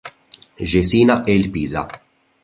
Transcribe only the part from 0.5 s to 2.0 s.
Jesina e il Pisa.